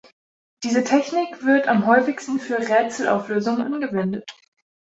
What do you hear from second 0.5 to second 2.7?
Diese Technik wird am häufigsten für